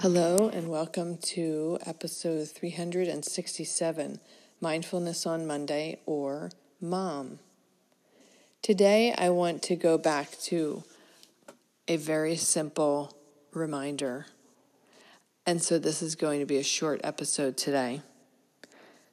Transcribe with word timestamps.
Hello, 0.00 0.48
and 0.48 0.68
welcome 0.68 1.16
to 1.16 1.76
episode 1.84 2.48
367 2.48 4.20
Mindfulness 4.60 5.26
on 5.26 5.44
Monday 5.44 5.98
or 6.06 6.52
Mom. 6.80 7.40
Today, 8.62 9.12
I 9.18 9.30
want 9.30 9.60
to 9.64 9.74
go 9.74 9.98
back 9.98 10.38
to 10.42 10.84
a 11.88 11.96
very 11.96 12.36
simple 12.36 13.12
reminder. 13.52 14.26
And 15.44 15.60
so, 15.60 15.80
this 15.80 16.00
is 16.00 16.14
going 16.14 16.38
to 16.38 16.46
be 16.46 16.58
a 16.58 16.62
short 16.62 17.00
episode 17.02 17.56
today. 17.56 18.02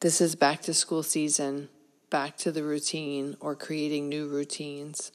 This 0.00 0.20
is 0.20 0.34
back 0.34 0.60
to 0.62 0.74
school 0.74 1.02
season, 1.02 1.70
back 2.10 2.36
to 2.36 2.52
the 2.52 2.62
routine 2.62 3.38
or 3.40 3.54
creating 3.54 4.10
new 4.10 4.28
routines 4.28 5.10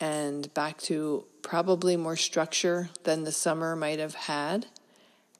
and 0.00 0.52
back 0.54 0.78
to 0.78 1.26
probably 1.48 1.96
more 1.96 2.14
structure 2.14 2.90
than 3.04 3.24
the 3.24 3.32
summer 3.32 3.74
might 3.74 3.98
have 3.98 4.14
had. 4.14 4.66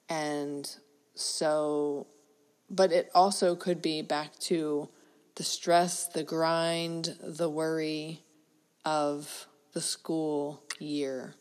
And 0.08 0.66
so, 1.14 2.06
but 2.70 2.92
it 2.92 3.10
also 3.14 3.54
could 3.54 3.82
be 3.82 4.00
back 4.00 4.38
to 4.38 4.88
the 5.34 5.44
stress, 5.44 6.06
the 6.06 6.22
grind, 6.22 7.14
the 7.22 7.50
worry 7.50 8.22
of 8.86 9.48
the 9.74 9.82
school 9.82 10.62
year 10.78 11.34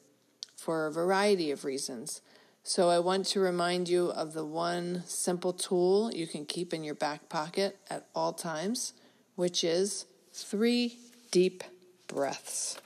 for 0.58 0.86
a 0.86 0.92
variety 0.92 1.50
of 1.50 1.64
reasons. 1.64 2.22
So, 2.62 2.90
I 2.90 3.00
want 3.00 3.26
to 3.28 3.40
remind 3.40 3.88
you 3.88 4.08
of 4.08 4.34
the 4.34 4.44
one 4.44 5.04
simple 5.06 5.54
tool 5.54 6.12
you 6.14 6.28
can 6.28 6.46
keep 6.46 6.74
in 6.74 6.84
your 6.84 6.96
back 6.96 7.30
pocket 7.30 7.78
at 7.90 8.10
all 8.14 8.34
times, 8.34 8.92
which 9.36 9.64
is 9.64 10.08
three 10.34 10.98
deep 11.32 11.64
breaths. 12.10 12.82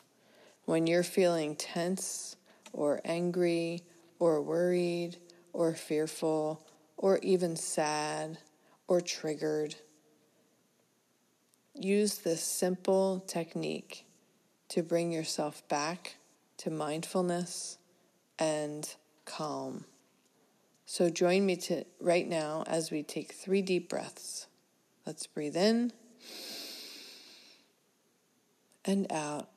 When 0.72 0.88
you're 0.88 1.04
feeling 1.04 1.58
tense 1.58 2.38
or 2.72 3.02
angry 3.04 3.84
or 4.20 4.42
worried 4.42 5.18
or 5.52 5.74
fearful 5.74 6.66
or 6.96 7.18
even 7.18 7.58
sad 7.58 8.38
or 8.88 9.02
triggered, 9.02 9.76
use 11.74 12.20
this 12.20 12.42
simple 12.42 13.20
technique 13.28 14.06
to 14.70 14.82
bring 14.82 15.12
yourself 15.12 15.68
back 15.68 16.16
to 16.60 16.70
mindfulness 16.70 17.78
and 18.40 18.96
calm. 19.26 19.84
So 20.86 21.10
join 21.10 21.46
me 21.46 21.58
to 21.58 21.84
right 22.00 22.26
now 22.26 22.64
as 22.66 22.92
we 22.92 23.04
take 23.04 23.34
three 23.34 23.62
deep 23.62 23.90
breaths. 23.90 24.48
Let's 25.06 25.28
breathe 25.28 25.58
in 25.58 25.92
and 28.86 29.12
out. 29.12 29.51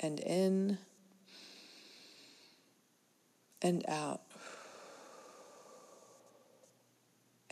And 0.00 0.18
in 0.20 0.78
and 3.62 3.84
out 3.88 4.22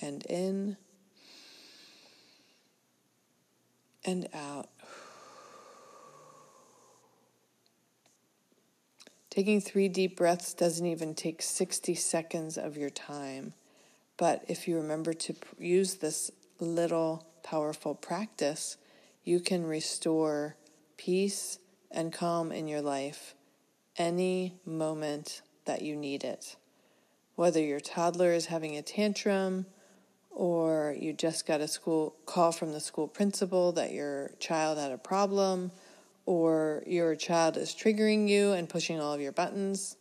and 0.00 0.25
in 0.26 0.76
and 4.04 4.28
out. 4.32 4.69
Taking 9.31 9.60
three 9.60 9.88
deep 9.88 10.16
breaths 10.16 10.54
doesn't 10.54 10.87
even 10.87 11.14
take 11.14 11.42
60 11.42 11.94
seconds 11.94 12.56
of 12.58 12.76
your 12.76 12.91
time. 12.91 13.53
But 14.16 14.44
if 14.48 14.66
you 14.66 14.76
remember 14.76 15.12
to 15.12 15.34
use 15.58 15.97
this 15.97 16.31
little 16.58 17.26
powerful 17.44 17.94
practice, 17.94 18.76
you 19.22 19.38
can 19.38 19.64
restore 19.64 20.56
peace 20.97 21.58
and 21.91 22.12
calm 22.12 22.53
in 22.53 22.69
your 22.69 22.82
life 22.82 23.34
any 23.97 24.54
moment 24.65 25.43
that 25.65 25.82
you 25.82 25.97
need 25.97 26.25
it. 26.25 26.56
Whether 27.34 27.62
your 27.62 27.81
toddler 27.81 28.32
is 28.32 28.47
having 28.47 28.76
a 28.76 28.82
tantrum 28.82 29.66
or 30.31 30.94
you 30.99 31.12
just 31.12 31.47
got 31.47 31.60
a 31.60 31.69
school 31.69 32.15
call 32.26 32.53
from 32.53 32.72
the 32.72 32.81
school 32.81 33.09
principal 33.09 33.72
that 33.72 33.93
your 33.93 34.32
child 34.38 34.78
had 34.78 34.93
a 34.93 34.99
problem 34.99 35.72
or 36.26 36.82
your 36.87 37.16
child 37.16 37.56
is 37.56 37.75
triggering 37.75 38.28
you 38.28 38.53
and 38.53 38.69
pushing 38.69 39.00
all 39.00 39.15
of 39.15 39.20
your 39.20 39.32
buttons, 39.32 39.97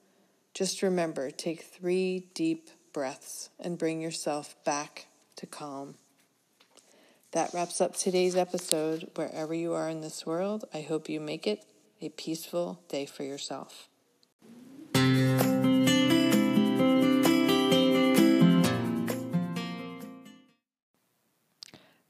just 0.54 0.82
remember 0.82 1.32
take 1.32 1.62
3 1.62 2.28
deep 2.34 2.70
breaths 2.92 3.50
and 3.60 3.78
bring 3.78 4.02
yourself 4.02 4.56
back 4.64 5.08
to 5.36 5.46
calm. 5.46 5.96
That 7.32 7.54
wraps 7.54 7.80
up 7.80 7.96
today's 7.96 8.36
episode. 8.36 9.12
Wherever 9.16 9.54
you 9.54 9.74
are 9.74 9.90
in 9.90 10.02
this 10.02 10.26
world, 10.26 10.66
I 10.74 10.82
hope 10.82 11.10
you 11.10 11.20
make 11.20 11.46
it 11.46 11.64
a 12.02 12.10
peaceful 12.10 12.82
day 12.88 13.06
for 13.06 13.24
yourself. 13.24 13.90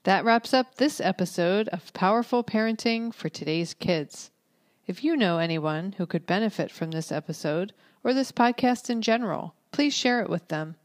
That 0.03 0.23
wraps 0.23 0.53
up 0.53 0.75
this 0.75 1.01
episode 1.01 1.67
of 1.69 1.93
Powerful 1.93 2.43
Parenting 2.43 3.13
for 3.13 3.27
Today's 3.27 3.73
Kids. 3.73 4.31
If 4.85 5.03
you 5.03 5.17
know 5.17 5.37
anyone 5.37 5.95
who 5.97 6.05
could 6.05 6.25
benefit 6.25 6.71
from 6.71 6.91
this 6.91 7.11
episode 7.11 7.73
or 8.05 8.13
this 8.13 8.31
podcast 8.31 8.89
in 8.89 9.01
general, 9.01 9.53
please 9.73 9.93
share 9.93 10.21
it 10.21 10.29
with 10.29 10.47
them. 10.47 10.75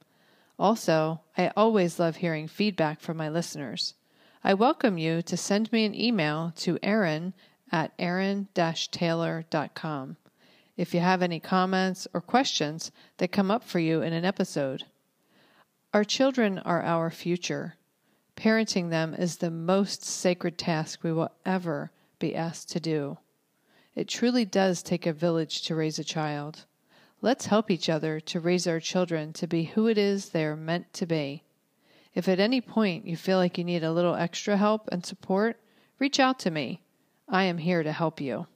Also, 0.59 1.21
I 1.39 1.53
always 1.57 2.01
love 2.01 2.17
hearing 2.17 2.49
feedback 2.49 3.01
from 3.01 3.17
my 3.17 3.29
listeners. 3.29 3.95
I 4.43 4.55
welcome 4.55 4.99
you 4.99 5.23
to 5.23 5.37
send 5.37 5.71
me 5.71 5.85
an 5.85 5.95
email 5.95 6.53
to 6.57 6.81
Erin 6.83 7.33
at 7.72 7.93
erin-taylor.com 7.99 10.16
if 10.77 10.94
you 10.94 11.00
have 11.00 11.22
any 11.22 11.41
comments 11.41 12.09
or 12.15 12.21
questions 12.21 12.93
that 13.19 13.33
come 13.33 13.50
up 13.50 13.65
for 13.65 13.78
you 13.78 14.03
in 14.03 14.12
an 14.12 14.25
episode. 14.25 14.84
Our 15.93 16.05
children 16.05 16.59
are 16.59 16.82
our 16.82 17.11
future. 17.11 17.77
Parenting 18.37 18.91
them 18.91 19.15
is 19.15 19.37
the 19.37 19.50
most 19.50 20.05
sacred 20.05 20.56
task 20.56 21.03
we 21.03 21.12
will 21.12 21.31
ever 21.44 21.91
be 22.19 22.34
asked 22.34 22.71
to 22.71 22.81
do. 22.81 23.19
It 23.94 24.09
truly 24.09 24.44
does 24.44 24.82
take 24.82 25.06
a 25.06 25.12
village 25.12 25.62
to 25.62 25.75
raise 25.75 25.99
a 25.99 26.05
child. 26.05 26.65
Let's 27.21 27.47
help 27.47 27.71
each 27.71 27.88
other 27.88 28.21
to 28.21 28.41
raise 28.41 28.66
our 28.66 28.81
children 28.81 29.32
to 29.35 29.47
be 29.47 29.64
who 29.64 29.87
it 29.87 29.99
is 29.99 30.31
they 30.31 30.44
are 30.44 30.56
meant 30.56 30.93
to 30.94 31.06
be. 31.06 31.44
If 32.14 32.29
at 32.29 32.41
any 32.41 32.61
point 32.61 33.06
you 33.06 33.17
feel 33.17 33.38
like 33.38 33.58
you 33.58 33.64
need 33.64 33.85
a 33.85 33.93
little 33.93 34.14
extra 34.14 34.56
help 34.56 34.88
and 34.91 35.05
support, 35.05 35.61
reach 35.99 36.19
out 36.19 36.38
to 36.41 36.50
me. 36.50 36.81
I 37.32 37.44
am 37.44 37.56
here 37.56 37.82
to 37.82 37.90
help 37.93 38.20
you. 38.20 38.46